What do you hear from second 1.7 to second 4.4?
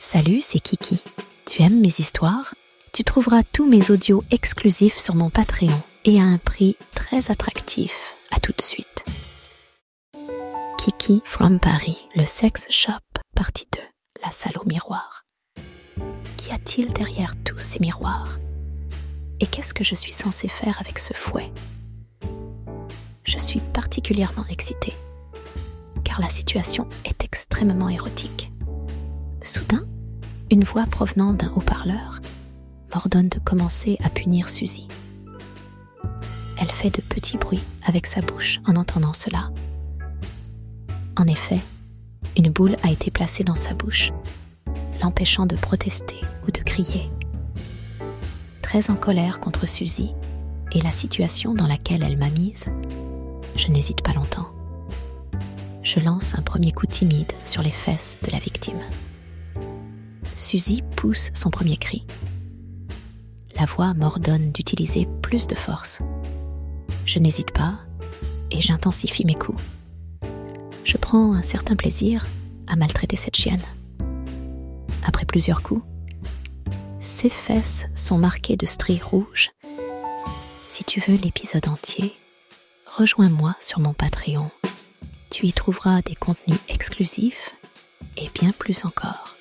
mes histoires? Tu trouveras tous mes audios